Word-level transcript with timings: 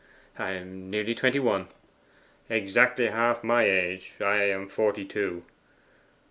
I 0.39 0.53
am 0.53 0.89
nearly 0.89 1.13
twenty 1.13 1.37
one.' 1.37 1.67
'Exactly 2.49 3.09
half 3.09 3.43
my 3.43 3.65
age; 3.65 4.13
I 4.19 4.37
am 4.45 4.67
forty 4.67 5.05
two. 5.05 5.43